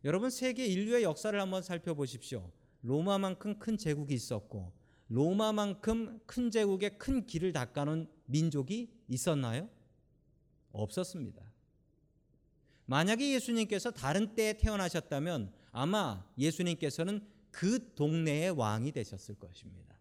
여러분 0.06 0.30
세계 0.30 0.66
인류의 0.66 1.04
역사를 1.04 1.40
한번 1.40 1.62
살펴보십시오. 1.62 2.52
로마만큼 2.82 3.58
큰 3.60 3.78
제국이 3.78 4.14
있었고 4.14 4.74
로마만큼 5.08 6.20
큰 6.26 6.52
제국에 6.52 6.98
큰 6.98 7.26
길을 7.26 7.54
닦아놓은 7.54 8.10
민족이 8.26 8.90
있었나요? 9.08 9.70
없었습니다. 10.74 11.42
만약에 12.86 13.34
예수님께서 13.34 13.92
다른 13.92 14.36
때에 14.36 14.54
태어나셨다면 14.54 15.54
아마 15.72 16.26
예수님께서는 16.38 17.26
그 17.52 17.94
동네의 17.96 18.52
왕이 18.52 18.92
되셨을 18.92 19.36
것입니다. 19.36 19.98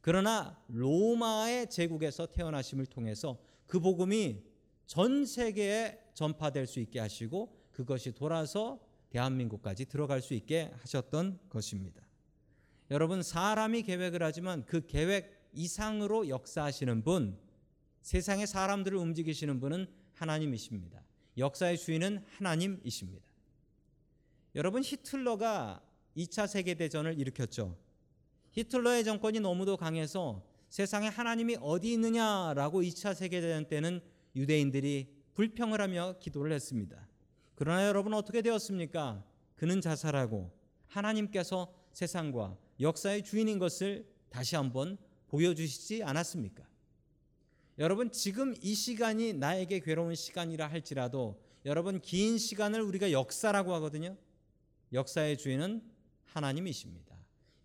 그러나 0.00 0.58
로마의 0.68 1.68
제국에서 1.68 2.26
태어나심을 2.26 2.86
통해서 2.86 3.38
그 3.66 3.78
복음이 3.78 4.42
전 4.86 5.26
세계에 5.26 5.98
전파될 6.14 6.66
수 6.66 6.80
있게 6.80 6.98
하시고 6.98 7.54
그것이 7.72 8.12
돌아서 8.12 8.87
대한민국까지 9.10 9.86
들어갈 9.86 10.20
수 10.20 10.34
있게 10.34 10.70
하셨던 10.80 11.38
것입니다. 11.48 12.02
여러분 12.90 13.22
사람이 13.22 13.82
계획을 13.82 14.22
하지만 14.22 14.64
그 14.64 14.86
계획 14.86 15.48
이상으로 15.52 16.28
역사하시는 16.28 17.02
분, 17.04 17.38
세상의 18.02 18.46
사람들을 18.46 18.96
움직이시는 18.96 19.60
분은 19.60 19.86
하나님이십니다. 20.14 21.02
역사의 21.36 21.78
주인은 21.78 22.24
하나님이십니다. 22.36 23.26
여러분 24.54 24.82
히틀러가 24.82 25.82
2차 26.16 26.46
세계 26.46 26.74
대전을 26.74 27.18
일으켰죠. 27.18 27.76
히틀러의 28.52 29.04
정권이 29.04 29.40
너무도 29.40 29.76
강해서 29.76 30.44
세상에 30.68 31.08
하나님이 31.08 31.56
어디 31.60 31.92
있느냐라고 31.92 32.82
2차 32.82 33.14
세계 33.14 33.40
대전 33.40 33.66
때는 33.68 34.00
유대인들이 34.34 35.14
불평을 35.34 35.80
하며 35.80 36.16
기도를 36.18 36.52
했습니다. 36.52 37.07
그러나 37.58 37.88
여러분 37.88 38.14
어떻게 38.14 38.40
되었습니까? 38.40 39.24
그는 39.56 39.80
자살하고 39.80 40.48
하나님께서 40.86 41.74
세상과 41.92 42.56
역사의 42.78 43.24
주인인 43.24 43.58
것을 43.58 44.06
다시 44.30 44.54
한번 44.54 44.96
보여주시지 45.26 46.04
않았습니까? 46.04 46.62
여러분 47.80 48.12
지금 48.12 48.54
이 48.62 48.74
시간이 48.74 49.32
나에게 49.32 49.80
괴로운 49.80 50.14
시간이라 50.14 50.68
할지라도 50.68 51.42
여러분 51.64 52.00
긴 52.00 52.38
시간을 52.38 52.80
우리가 52.80 53.10
역사라고 53.10 53.74
하거든요. 53.74 54.16
역사의 54.92 55.36
주인은 55.36 55.82
하나님이십니다. 56.26 57.16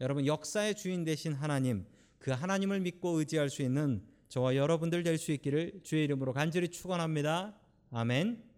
여러분 0.01 0.25
역사의 0.25 0.73
주인 0.73 1.03
되신 1.03 1.33
하나님 1.33 1.85
그 2.17 2.31
하나님을 2.31 2.79
믿고 2.79 3.09
의지할 3.19 3.51
수 3.51 3.61
있는 3.61 4.03
저와 4.29 4.55
여러분들 4.55 5.03
될 5.03 5.19
수 5.19 5.31
있기를 5.31 5.81
주의 5.83 6.03
이름으로 6.05 6.33
간절히 6.33 6.69
축원합니다. 6.69 7.55
아멘. 7.91 8.52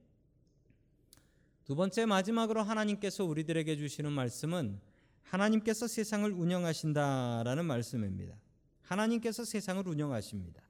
두 1.65 1.75
번째 1.75 2.05
마지막으로 2.05 2.61
하나님께서 2.61 3.25
우리들에게 3.25 3.75
주시는 3.75 4.11
말씀은 4.11 4.79
하나님께서 5.23 5.87
세상을 5.87 6.31
운영하신다라는 6.31 7.65
말씀입니다. 7.65 8.35
하나님께서 8.83 9.43
세상을 9.43 9.87
운영하십니다. 9.87 10.61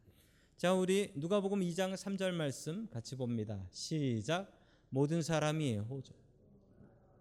자, 0.56 0.74
우리 0.74 1.12
누가복음 1.16 1.60
2장 1.60 1.94
3절 1.96 2.32
말씀 2.32 2.88
같이 2.88 3.18
봅니다. 3.18 3.68
시작. 3.72 4.50
모든 4.90 5.22
사람이 5.22 5.76
호저 5.80 6.14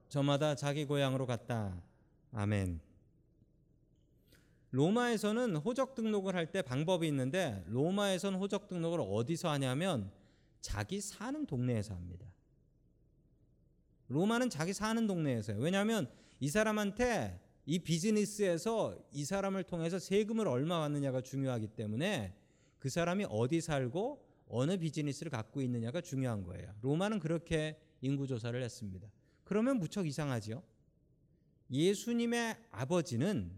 저마다 0.08 0.54
자기 0.54 0.84
고향으로 0.84 1.26
갔다. 1.26 1.82
아멘. 2.30 2.80
로마에서는 4.70 5.56
호적 5.56 5.96
등록을 5.96 6.36
할 6.36 6.52
때 6.52 6.62
방법이 6.62 7.08
있는데 7.08 7.64
로마에서는 7.66 8.38
호적 8.38 8.68
등록을 8.68 9.00
어디서 9.00 9.50
하냐면 9.50 10.12
자기 10.60 11.00
사는 11.00 11.44
동네에서 11.44 11.94
합니다. 11.94 12.24
로마는 14.08 14.50
자기 14.50 14.72
사는 14.72 15.06
동네에서요. 15.06 15.58
왜냐하면 15.58 16.08
이 16.40 16.48
사람한테 16.48 17.40
이 17.66 17.78
비즈니스에서 17.78 18.98
이 19.12 19.24
사람을 19.24 19.64
통해서 19.64 19.98
세금을 19.98 20.46
얼마 20.46 20.80
받느냐가 20.80 21.20
중요하기 21.22 21.68
때문에 21.68 22.34
그 22.78 22.90
사람이 22.90 23.26
어디 23.30 23.60
살고 23.60 24.22
어느 24.48 24.76
비즈니스를 24.76 25.30
갖고 25.30 25.62
있느냐가 25.62 26.00
중요한 26.00 26.42
거예요. 26.44 26.74
로마는 26.82 27.18
그렇게 27.18 27.80
인구 28.02 28.26
조사를 28.26 28.62
했습니다. 28.62 29.08
그러면 29.44 29.78
무척 29.78 30.06
이상하지요. 30.06 30.62
예수님의 31.70 32.56
아버지는 32.70 33.50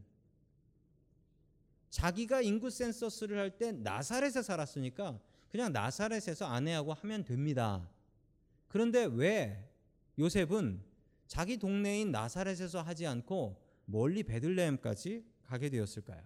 자기가 1.91 2.43
인구 2.43 2.71
센서스를 2.71 3.39
할 3.39 3.59
때 3.59 3.73
나사렛에 3.73 4.43
살았으니까 4.43 5.19
그냥 5.49 5.73
나사렛에서 5.73 6.45
아내하고 6.47 6.93
하면 6.93 7.25
됩니다. 7.25 7.89
그런데 8.69 9.09
왜 9.11 9.65
요셉은 10.19 10.83
자기 11.27 11.57
동네인 11.57 12.11
나사렛에서 12.11 12.83
하지 12.83 13.07
않고 13.07 13.61
멀리 13.85 14.23
베들레헴까지 14.23 15.25
가게 15.43 15.69
되었을까요? 15.69 16.23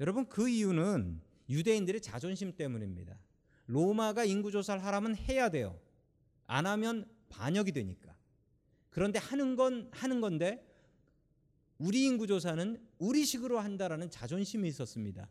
여러분 0.00 0.28
그 0.28 0.48
이유는 0.48 1.20
유대인들의 1.48 2.00
자존심 2.00 2.56
때문입니다. 2.56 3.18
로마가 3.66 4.24
인구 4.24 4.50
조사를 4.50 4.84
하라면 4.84 5.16
해야 5.16 5.48
돼요. 5.48 5.78
안 6.46 6.66
하면 6.66 7.08
반역이 7.28 7.72
되니까. 7.72 8.16
그런데 8.90 9.18
하는 9.18 9.56
건 9.56 9.88
하는 9.92 10.20
건데 10.20 10.64
우리 11.78 12.04
인구 12.04 12.26
조사는 12.26 12.80
우리식으로 12.98 13.58
한다라는 13.58 14.10
자존심이 14.10 14.68
있었습니다. 14.68 15.28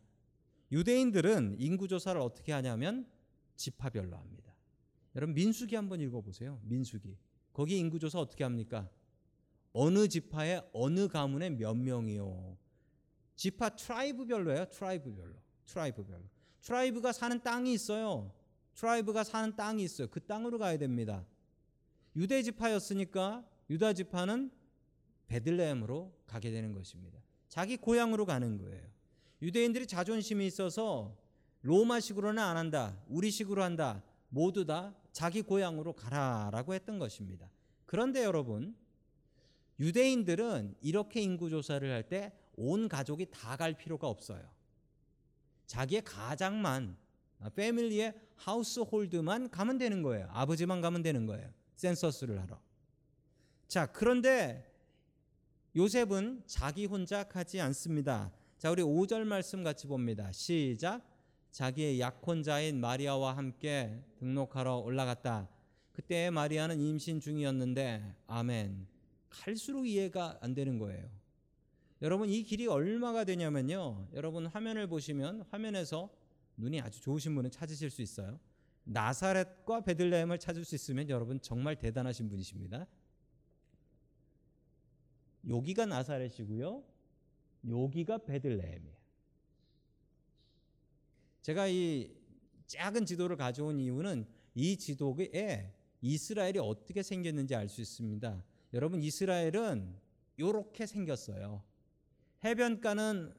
유대인들은 0.70 1.56
인구 1.58 1.88
조사를 1.88 2.20
어떻게 2.20 2.52
하냐면 2.52 3.06
지파별로 3.56 4.16
합니다. 4.16 4.55
여러분 5.16 5.34
민수기 5.34 5.74
한번 5.74 6.00
읽어 6.00 6.20
보세요. 6.20 6.60
민수기. 6.62 7.16
거기 7.54 7.78
인구 7.78 7.98
조사 7.98 8.20
어떻게 8.20 8.44
합니까? 8.44 8.88
어느 9.72 10.08
지파에 10.08 10.60
어느 10.74 11.08
가문에 11.08 11.50
몇 11.50 11.74
명이요. 11.74 12.58
지파 13.34 13.70
tribe별로예요. 13.70 14.66
tribe별로. 14.66 15.34
tribe별로. 15.64 16.22
tribe가 16.60 17.12
사는 17.12 17.42
땅이 17.42 17.72
있어요. 17.72 18.30
tribe가 18.74 19.24
사는 19.24 19.56
땅이 19.56 19.82
있어요. 19.84 20.08
그 20.08 20.20
땅으로 20.20 20.58
가야 20.58 20.76
됩니다. 20.76 21.24
유대 22.14 22.42
지파였으니까 22.42 23.42
유다 23.70 23.94
지파는 23.94 24.50
베들레헴으로 25.28 26.12
가게 26.26 26.50
되는 26.50 26.74
것입니다. 26.74 27.18
자기 27.48 27.78
고향으로 27.78 28.26
가는 28.26 28.58
거예요. 28.58 28.84
유대인들이 29.40 29.86
자존심이 29.86 30.46
있어서 30.46 31.16
로마식으로는 31.62 32.42
안 32.42 32.56
한다. 32.58 33.02
우리식으로 33.08 33.62
한다. 33.62 34.02
모두 34.36 34.66
다 34.66 34.94
자기 35.12 35.40
고향으로 35.40 35.94
가라라고 35.94 36.74
했던 36.74 36.98
것입니다. 36.98 37.50
그런데 37.86 38.22
여러분, 38.22 38.76
유대인들은 39.80 40.76
이렇게 40.82 41.22
인구 41.22 41.48
조사를 41.48 41.90
할 41.90 42.02
때 42.08 42.32
온 42.58 42.88
가족이 42.88 43.26
다 43.30 43.56
갈 43.56 43.74
필요가 43.74 44.08
없어요. 44.08 44.42
자기의 45.66 46.02
가장만 46.04 46.96
패밀리의 47.54 48.14
하우스홀드만 48.36 49.50
가면 49.50 49.78
되는 49.78 50.02
거예요. 50.02 50.28
아버지만 50.30 50.80
가면 50.80 51.02
되는 51.02 51.26
거예요. 51.26 51.50
센서스를 51.76 52.40
하러. 52.40 52.58
자, 53.68 53.86
그런데 53.86 54.70
요셉은 55.74 56.42
자기 56.46 56.86
혼자 56.86 57.24
가지 57.24 57.60
않습니다. 57.60 58.32
자, 58.58 58.70
우리 58.70 58.82
5절 58.82 59.24
말씀 59.24 59.62
같이 59.62 59.86
봅니다. 59.86 60.32
시작. 60.32 61.02
자기의 61.56 62.00
약혼자인 62.00 62.78
마리아와 62.80 63.34
함께 63.34 64.04
등록하러 64.18 64.76
올라갔다. 64.76 65.48
그때 65.90 66.28
마리아는 66.28 66.78
임신 66.78 67.18
중이었는데 67.18 68.14
아멘. 68.26 68.86
갈수록 69.30 69.86
이해가 69.86 70.36
안 70.42 70.52
되는 70.52 70.78
거예요. 70.78 71.08
여러분 72.02 72.28
이 72.28 72.42
길이 72.42 72.66
얼마가 72.66 73.24
되냐면요. 73.24 74.08
여러분 74.12 74.44
화면을 74.44 74.86
보시면 74.86 75.46
화면에서 75.48 76.10
눈이 76.58 76.82
아주 76.82 77.00
좋으신 77.00 77.34
분은 77.34 77.50
찾으실 77.50 77.88
수 77.88 78.02
있어요. 78.02 78.38
나사렛과 78.84 79.80
베들레헴을 79.80 80.38
찾을 80.38 80.62
수 80.62 80.74
있으면 80.74 81.08
여러분 81.08 81.40
정말 81.40 81.76
대단하신 81.76 82.28
분이십니다. 82.28 82.86
여기가 85.48 85.86
나사렛이고요. 85.86 86.84
여기가 87.66 88.18
베들레헴이에요. 88.18 88.95
제가 91.46 91.68
이 91.68 92.10
작은 92.66 93.06
지도를 93.06 93.36
가져온 93.36 93.78
이유는 93.78 94.26
이 94.56 94.76
지도에 94.76 95.72
이스라엘이 96.00 96.58
어떻게 96.58 97.04
생겼는지 97.04 97.54
알 97.54 97.68
수 97.68 97.80
있습니다. 97.80 98.42
여러분 98.72 99.00
이스라엘은 99.00 99.94
이렇게 100.38 100.86
생겼어요. 100.86 101.62
해변가는 102.42 103.32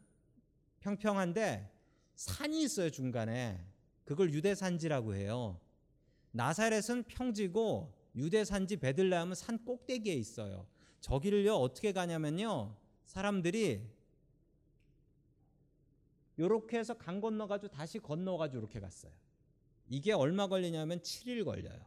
평평한데 0.79 1.69
산이 2.15 2.63
있어요 2.63 2.91
중간에. 2.91 3.61
그걸 4.05 4.33
유대 4.33 4.55
산지라고 4.55 5.13
해요. 5.13 5.59
나사렛은 6.31 7.03
평지고 7.09 7.93
유대 8.15 8.45
산지 8.45 8.77
베들레헴은 8.77 9.35
산 9.35 9.65
꼭대기에 9.65 10.13
있어요. 10.13 10.65
저기를요 11.01 11.55
어떻게 11.55 11.91
가냐면요 11.91 12.73
사람들이 13.03 13.96
요렇게 16.39 16.77
해서 16.77 16.93
강 16.93 17.19
건너가지고 17.19 17.71
다시 17.73 17.99
건너가지고 17.99 18.59
이렇게 18.59 18.79
갔어요. 18.79 19.11
이게 19.89 20.11
얼마 20.11 20.47
걸리냐면 20.47 20.99
7일 20.99 21.45
걸려요. 21.45 21.79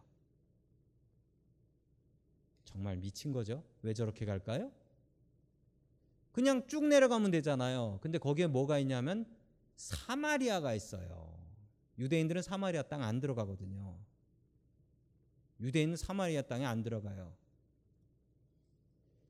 정말 2.64 2.96
미친 2.96 3.32
거죠? 3.32 3.64
왜 3.82 3.92
저렇게 3.92 4.24
갈까요? 4.24 4.72
그냥 6.32 6.66
쭉 6.68 6.86
내려가면 6.86 7.30
되잖아요. 7.32 7.98
근데 8.00 8.18
거기에 8.18 8.46
뭐가 8.46 8.78
있냐면 8.78 9.26
사마리아가 9.76 10.74
있어요. 10.74 11.38
유대인들은 11.98 12.42
사마리아 12.42 12.82
땅 12.82 13.02
안 13.02 13.20
들어가거든요. 13.20 13.98
유대인은 15.60 15.96
사마리아 15.96 16.42
땅에 16.42 16.64
안 16.64 16.82
들어가요. 16.82 17.34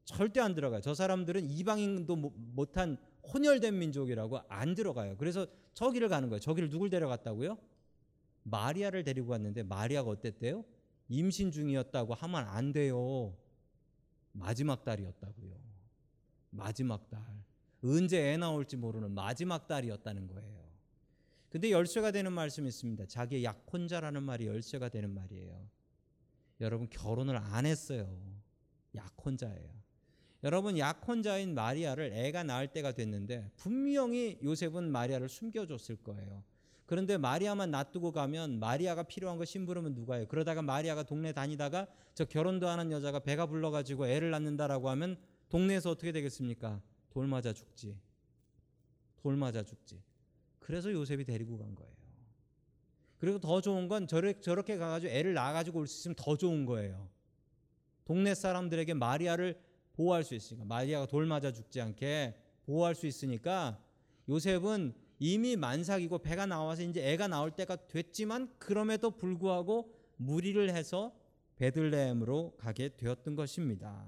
절대 0.05 0.41
안 0.41 0.55
들어가요. 0.55 0.81
저 0.81 0.95
사람들은 0.95 1.51
이방인도 1.51 2.17
못한 2.17 2.99
혼혈된 3.33 3.79
민족이라고 3.79 4.41
안 4.49 4.75
들어가요. 4.75 5.17
그래서 5.17 5.47
저기를 5.75 6.09
가는 6.09 6.29
거예요. 6.29 6.41
저기를 6.41 6.69
누굴 6.71 6.91
데려갔다고요? 6.91 7.59
마리아를 8.43 9.05
데리고 9.05 9.29
갔는데 9.29 9.63
마리아가 9.63 10.11
어땠대요? 10.11 10.65
임신 11.09 11.51
중이었다고 11.51 12.15
하면 12.15 12.45
안 12.45 12.73
돼요. 12.73 13.37
마지막 14.33 14.85
달이었다고요. 14.85 15.55
마지막 16.51 17.09
달. 17.11 17.21
언제 17.83 18.33
애 18.33 18.37
나올지 18.37 18.77
모르는 18.77 19.13
마지막 19.13 19.67
달이었다는 19.67 20.27
거예요. 20.29 20.61
근데 21.49 21.71
열쇠가 21.71 22.13
되는 22.13 22.33
말씀이 22.33 22.69
있습니다. 22.69 23.07
자기의 23.07 23.45
약혼자라는 23.45 24.23
말이 24.23 24.47
열쇠가 24.47 24.89
되는 24.89 25.11
말이에요. 25.11 25.69
여러분 26.61 26.89
결혼을 26.89 27.37
안 27.37 27.67
했어요. 27.67 28.21
약혼자예요. 28.95 29.80
여러분 30.43 30.79
약혼자인 30.79 31.55
마리아를 31.55 32.13
애가 32.15 32.45
낳을 32.45 32.69
때가 32.69 32.93
됐는데 32.93 33.51
분명히 33.57 34.39
요셉은 34.43 34.91
마리아를 34.91 35.29
숨겨줬을 35.29 35.97
거예요. 35.97 36.43
그런데 36.87 37.19
마리아만 37.19 37.71
놔두고 37.71 38.11
가면 38.13 38.59
마리아가 38.59 39.03
필요한 39.05 39.39
거 39.39 39.45
심부름은 39.45 39.95
누가 39.95 40.17
해요? 40.17 40.27
그러다가 40.29 40.61
마리아가 40.63 41.03
동네 41.05 41.33
다니다가 41.33 41.87
저 42.15 42.25
결혼도 42.25 42.69
하는 42.69 42.91
여자가 42.91 43.21
배가 43.21 43.47
불러가지고 43.47 44.09
애를 44.09 44.31
낳는다라고 44.31 44.89
하면 44.91 45.17
동네에서 45.51 45.91
어떻게 45.91 46.11
되겠습니까? 46.11 46.81
돌 47.11 47.27
맞아 47.27 47.53
죽지. 47.53 47.97
돌 49.23 49.37
맞아 49.37 49.63
죽지. 49.63 50.03
그래서 50.59 50.91
요셉이 50.91 51.25
데리고 51.25 51.59
간 51.59 51.75
거예요. 51.75 51.93
그리고 53.19 53.39
더 53.39 53.61
좋은 53.61 53.87
건 53.87 54.09
저렇게 54.09 54.79
가가지고 54.79 55.13
애를 55.13 55.35
낳아가지고 55.35 55.81
올 55.81 55.87
수 55.87 56.01
있으면 56.01 56.15
더 56.17 56.37
좋은 56.37 56.65
거예요. 56.65 57.09
동네 58.05 58.35
사람들에게 58.35 58.95
마리아를 58.95 59.61
보호할 60.01 60.25
수 60.25 60.35
있으니까 60.35 60.65
마리아가 60.65 61.05
돌 61.05 61.27
맞아 61.27 61.53
죽지 61.53 61.79
않게 61.79 62.35
보호할 62.65 62.95
수 62.95 63.07
있으니까 63.07 63.79
요셉은 64.31 64.95
이미 65.19 65.57
만삭이고 65.57 66.21
배가 66.21 66.47
나와서 66.47 66.83
이제 66.83 67.07
애가 67.13 67.29
나올 67.29 67.51
때가 67.51 67.77
됐지만 67.87 68.51
그럼에도 68.59 69.11
불구하고 69.11 69.95
무리를 70.17 70.71
해서 70.71 71.15
베들레헴으로 71.57 72.55
가게 72.57 72.97
되었던 72.97 73.37
것입니다. 73.37 74.07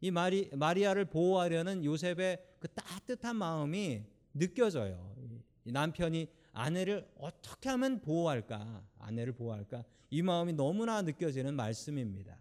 이 0.00 0.12
마리, 0.12 0.50
마리아를 0.52 1.06
보호하려는 1.06 1.84
요셉의 1.84 2.38
그 2.60 2.68
따뜻한 2.68 3.34
마음이 3.34 4.04
느껴져요. 4.34 5.16
이 5.64 5.72
남편이 5.72 6.28
아내를 6.52 7.08
어떻게 7.18 7.70
하면 7.70 8.00
보호할까? 8.00 8.84
아내를 9.00 9.32
보호할까? 9.32 9.82
이 10.10 10.22
마음이 10.22 10.52
너무나 10.52 11.02
느껴지는 11.02 11.54
말씀입니다. 11.56 12.38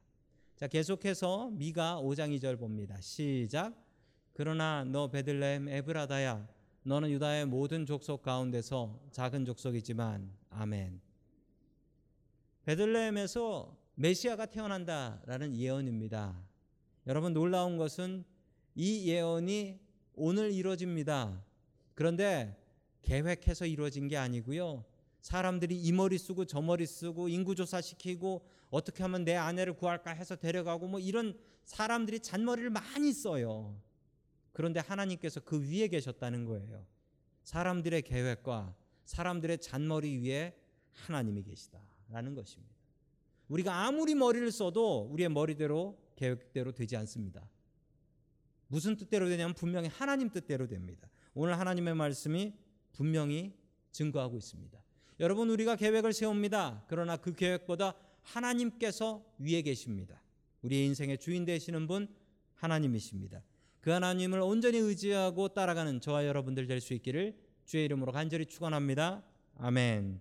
자, 0.55 0.67
계속해서 0.67 1.49
미가 1.51 1.99
5장 2.01 2.33
2절 2.37 2.57
봅니다. 2.57 2.95
시작. 3.01 3.73
그러나 4.31 4.85
너 4.85 5.09
베들레헴 5.09 5.67
에브라다야 5.67 6.47
너는 6.83 7.09
유다의 7.11 7.45
모든 7.45 7.85
족속 7.85 8.21
가운데서 8.21 9.01
작은 9.11 9.43
족속이지만 9.43 10.31
아멘. 10.51 11.01
베들레헴에서 12.63 13.75
메시아가 13.95 14.45
태어난다라는 14.45 15.57
예언입니다. 15.57 16.41
여러분 17.05 17.33
놀라운 17.33 17.75
것은 17.75 18.23
이 18.75 19.09
예언이 19.09 19.77
오늘 20.13 20.53
이루어집니다. 20.53 21.43
그런데 21.95 22.57
계획해서 23.01 23.65
이루어진 23.65 24.07
게 24.07 24.15
아니고요. 24.15 24.85
사람들이 25.19 25.75
이 25.75 25.91
머리 25.91 26.17
쓰고 26.17 26.45
저 26.45 26.61
머리 26.61 26.85
쓰고 26.85 27.27
인구 27.27 27.55
조사 27.55 27.81
시키고 27.81 28.45
어떻게 28.75 29.03
하면 29.03 29.23
내 29.23 29.35
아내를 29.35 29.73
구할까 29.73 30.11
해서 30.11 30.35
데려가고 30.35 30.87
뭐 30.87 30.99
이런 30.99 31.39
사람들이 31.63 32.19
잔머리를 32.19 32.69
많이 32.69 33.13
써요. 33.13 33.81
그런데 34.51 34.81
하나님께서 34.81 35.39
그 35.39 35.61
위에 35.61 35.87
계셨다는 35.87 36.43
거예요. 36.43 36.85
사람들의 37.43 38.01
계획과 38.01 38.75
사람들의 39.05 39.59
잔머리 39.59 40.17
위에 40.17 40.59
하나님이 40.91 41.43
계시다라는 41.43 42.35
것입니다. 42.35 42.75
우리가 43.47 43.85
아무리 43.85 44.13
머리를 44.13 44.51
써도 44.51 45.07
우리의 45.09 45.29
머리대로 45.29 45.97
계획대로 46.17 46.73
되지 46.73 46.97
않습니다. 46.97 47.47
무슨 48.67 48.97
뜻대로 48.97 49.29
되냐면 49.29 49.53
분명히 49.53 49.87
하나님 49.87 50.29
뜻대로 50.29 50.67
됩니다. 50.67 51.07
오늘 51.33 51.57
하나님의 51.57 51.95
말씀이 51.95 52.53
분명히 52.91 53.53
증거하고 53.91 54.37
있습니다. 54.37 54.83
여러분 55.21 55.49
우리가 55.49 55.77
계획을 55.77 56.11
세웁니다. 56.11 56.83
그러나 56.89 57.15
그 57.15 57.33
계획보다 57.33 57.95
하나님께서 58.25 59.23
위에 59.39 59.61
계십니다. 59.61 60.21
우리의 60.61 60.85
인생의 60.87 61.17
주인 61.19 61.45
되시는 61.45 61.87
분 61.87 62.07
하나님이십니다. 62.55 63.41
그 63.81 63.91
하나님을 63.91 64.39
온전히 64.39 64.79
의지하고 64.79 65.49
따라가는 65.49 66.01
저와 66.01 66.25
여러분들 66.25 66.67
될 66.67 66.81
수 66.81 66.93
있기를 66.93 67.37
주의 67.65 67.85
이름으로 67.85 68.11
간절히 68.11 68.45
축원합니다. 68.45 69.23
아멘. 69.57 70.19